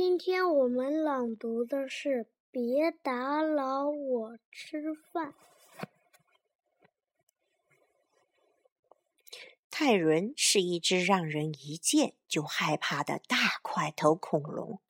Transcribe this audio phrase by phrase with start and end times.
[0.00, 2.08] 今天我们朗读的是
[2.52, 5.34] 《别打扰我吃饭》。
[9.72, 14.80] 泰伦是一只让人一见就害怕的大块头恐龙，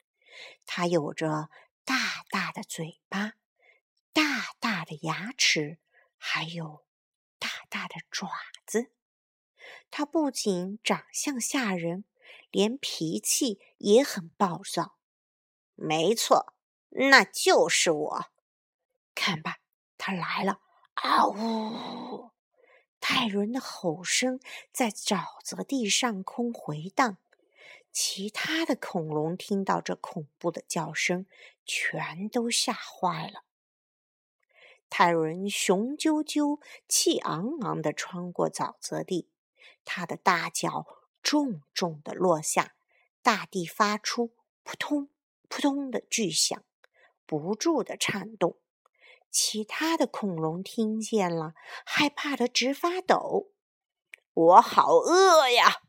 [0.67, 1.49] 它有着
[1.87, 1.97] 大
[2.29, 3.33] 大的嘴巴、
[4.13, 4.23] 大
[4.61, 5.79] 大的牙齿，
[6.19, 6.85] 还有
[7.39, 8.29] 大大的爪
[8.67, 8.91] 子。
[9.91, 12.05] 它不仅长相吓人。
[12.51, 14.98] 连脾气也很暴躁，
[15.81, 16.55] 没错，
[16.89, 18.27] 那就是我。
[19.15, 19.59] 看吧，
[19.97, 20.61] 他来了！
[20.95, 22.33] 啊呜！
[22.99, 24.41] 泰伦的吼声
[24.73, 27.19] 在沼泽地上空回荡，
[27.93, 31.27] 其他的恐龙听到这恐怖的叫声，
[31.65, 33.45] 全都吓坏了。
[34.91, 39.29] 泰伦雄赳赳、气昂昂地穿过沼泽地，
[39.85, 40.87] 他的大脚。
[41.21, 42.75] 重重的落下，
[43.23, 45.11] 大地发出扑通
[45.49, 46.63] 扑通的巨响，
[47.27, 48.59] 不住的颤动。
[49.31, 53.53] 其他的恐龙听见了，害怕的直发抖。
[54.33, 55.83] 我好饿呀！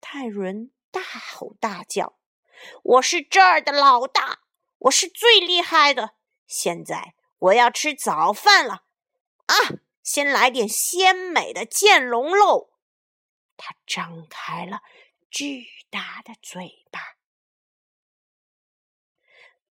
[0.00, 2.18] 泰伦大吼大叫
[2.82, 4.40] ：“我是这儿的老大，
[4.78, 6.16] 我是最厉害的！
[6.46, 8.84] 现在我要吃早饭了
[9.46, 9.54] 啊！
[10.02, 12.72] 先来点鲜美的剑龙肉。”
[13.56, 14.80] 他张开了
[15.30, 17.00] 巨大的嘴巴，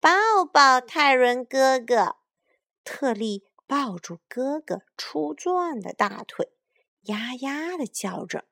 [0.01, 2.15] 抱抱泰伦哥哥。
[2.83, 6.49] 特利抱住哥哥粗壮的大腿，
[7.01, 8.45] 呀呀的叫着。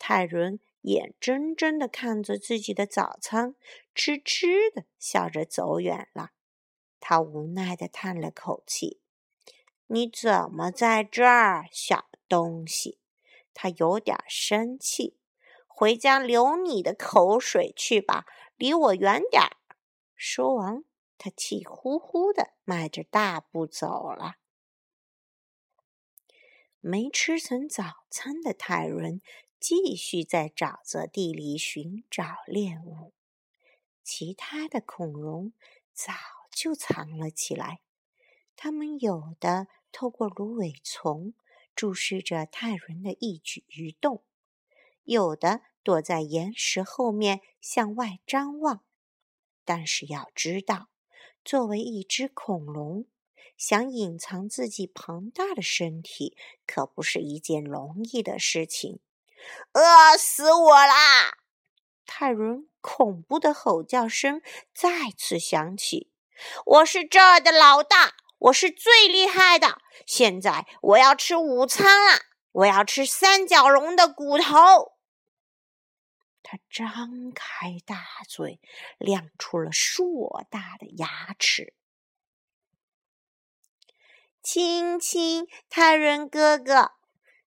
[0.00, 3.54] 泰伦眼睁睁的看着自己的早餐，
[3.94, 6.30] 痴痴的笑着走远了。
[6.98, 9.00] 他无奈的叹了口气
[9.86, 12.98] ：“你怎么在这儿，小东西？”
[13.54, 15.16] 他有点生气，
[15.68, 19.56] 回家流你的口水去吧，离我远点儿。
[20.16, 20.84] 说完，
[21.18, 24.36] 他气呼呼的迈着大步走了。
[26.80, 29.20] 没吃成早餐的泰伦
[29.58, 33.14] 继续在沼泽地里寻找猎物，
[34.02, 35.52] 其他的恐龙
[35.92, 36.12] 早
[36.50, 37.80] 就藏了起来，
[38.54, 41.34] 他们有的透过芦苇丛。
[41.76, 44.22] 注视着泰伦的一举一动，
[45.02, 48.83] 有的躲在岩石后面向外张望。
[49.64, 50.88] 但是要知道，
[51.44, 53.06] 作为一只恐龙，
[53.56, 56.36] 想隐藏自己庞大的身体，
[56.66, 59.00] 可不是一件容易的事情。
[59.72, 61.38] 饿死我啦！
[62.06, 64.40] 泰伦恐怖的吼叫声
[64.74, 66.10] 再次响起
[66.64, 68.14] ：“我是这儿的老大。”
[68.44, 72.20] 我是最厉害的，现在我要吃午餐了。
[72.52, 74.93] 我要吃三角龙的骨头。
[76.54, 78.60] 他张开大嘴，
[78.98, 81.74] 亮出了硕大的牙齿。
[84.40, 86.92] 亲亲，泰伦哥哥，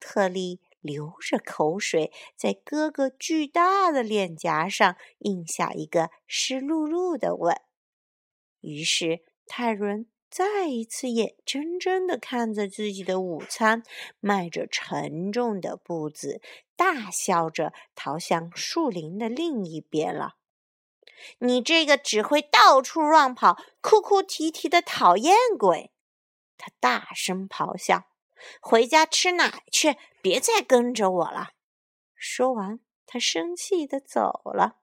[0.00, 7.54] 特利流着口水，在哥哥巨大的脸颊上印下一个湿漉漉的吻。
[8.60, 10.08] 于是泰伦。
[10.28, 13.82] 再一次眼睁睁的看着自己的午餐，
[14.20, 16.42] 迈着沉重的步子，
[16.76, 20.34] 大笑着逃向树林的另一边了。
[21.38, 25.92] 你这个只会到处乱跑、哭哭啼啼的讨厌鬼！
[26.58, 28.04] 他大声咆哮
[28.60, 31.50] ：“回家吃奶去，别再跟着我了！”
[32.14, 34.76] 说完，他生气的走了。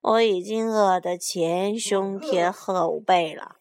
[0.00, 3.59] 我已经饿得前胸贴后背了。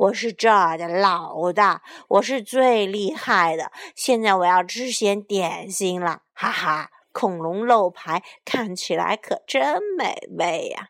[0.00, 3.70] 我是这儿的老大，我是最厉害的。
[3.94, 6.90] 现在我要吃些点心了，哈哈！
[7.12, 10.88] 恐龙肉排看起来可真美味呀。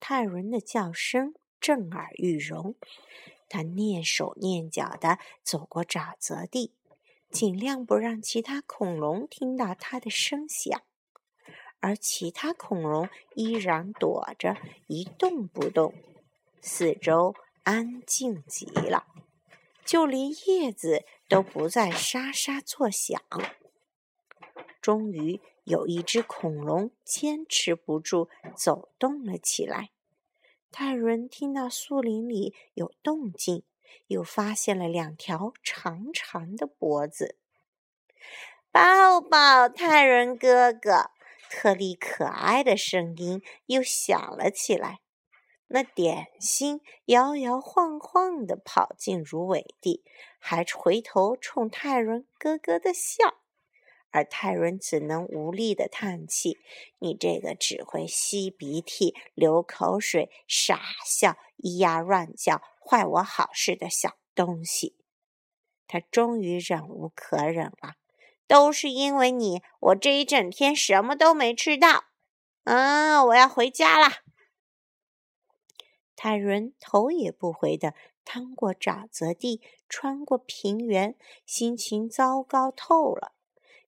[0.00, 2.74] 泰伦的叫声震耳欲聋，
[3.50, 6.72] 他蹑手蹑脚地走过沼泽地，
[7.30, 10.80] 尽量不让其他恐龙听到他的声响，
[11.80, 15.92] 而其他恐龙依然躲着，一动不动。
[16.66, 17.34] 四周
[17.64, 19.04] 安静极了，
[19.84, 23.20] 就连叶子都不再沙沙作响。
[24.80, 29.90] 终于，有一只恐龙坚持不住，走动了起来。
[30.72, 33.62] 泰伦听到树林里有动静，
[34.06, 37.36] 又发现了两条长长的脖子。
[38.72, 41.10] 抱抱，泰伦哥哥！
[41.50, 45.00] 特利可爱的声音又响了起来。
[45.74, 50.04] 那点心摇摇晃晃地跑进芦苇地，
[50.38, 53.34] 还回头冲泰伦咯咯的笑，
[54.12, 56.58] 而泰伦只能无力的叹气
[57.00, 64.94] ：“你这个只会吸鼻涕、流口水、傻笑、咿呀乱叫、坏我好事的小东西。”
[65.88, 67.94] 他终于忍无可忍了
[68.46, 72.04] ：“都是因为你，我这一整天什么都没吃到。
[72.62, 74.18] 嗯，我要回家啦。”
[76.24, 77.92] 泰伦头也不回地
[78.24, 79.60] 趟过沼泽地，
[79.90, 83.34] 穿过平原，心情糟糕透了。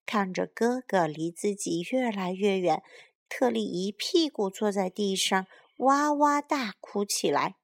[0.04, 2.82] 看着哥哥离自己越来越远，
[3.30, 5.46] 特利一屁股坐在地上，
[5.78, 7.56] 哇哇大哭起来。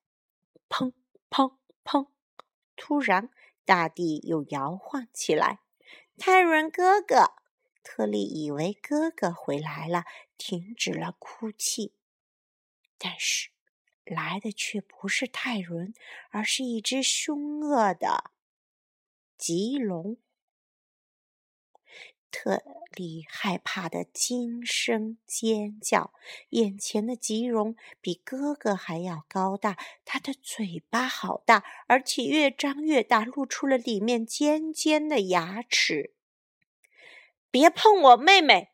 [0.70, 0.94] 砰
[1.28, 2.06] 砰砰！
[2.74, 3.28] 突然，
[3.66, 5.58] 大地又摇晃起来。
[6.16, 7.34] 泰伦哥哥，
[7.82, 10.04] 特利以为哥哥回来了，
[10.38, 11.92] 停止了哭泣。
[12.96, 13.50] 但是，
[14.04, 15.94] 来的却不是泰伦，
[16.31, 18.32] 而是一只凶恶的
[19.37, 20.16] 棘龙。
[22.31, 22.62] 特
[22.94, 26.14] 利害怕的惊声尖叫，
[26.49, 29.76] 眼前的吉龙比哥哥还要高大，
[30.06, 36.14] 它的嘴巴好大，而且越张越大，露出了里面尖尖的牙齿。
[37.50, 38.71] 别碰我妹妹！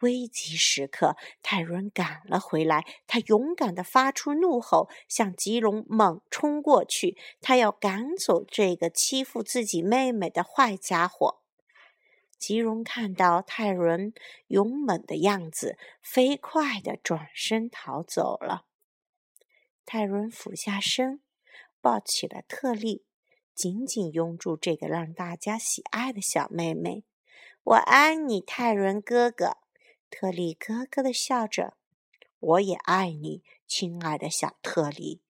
[0.00, 11.40] 危急时刻，泰伦赶了回来，他勇敢地发出怒吼，向吉龙猛冲过去，他要赶走这个欺负自己妹妹的坏家伙。
[12.38, 14.12] 吉荣看到泰伦
[14.46, 18.66] 勇猛的样子，飞快地转身逃走了。
[19.84, 21.20] 泰伦俯下身，
[21.80, 23.04] 抱起了特利，
[23.54, 27.02] 紧紧拥住这个让大家喜爱的小妹妹。
[27.64, 29.56] “我爱你，泰伦哥哥。”
[30.10, 31.74] 特利咯咯的笑着。
[32.40, 35.20] “我也爱你，亲爱的小特利。”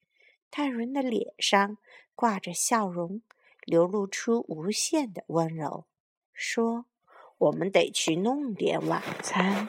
[0.51, 1.79] 泰伦的脸上
[2.15, 3.23] 挂着笑容，
[3.65, 5.87] 流露出无限的温柔，
[6.33, 6.87] 说。
[7.39, 9.69] 我们得去弄点晚餐。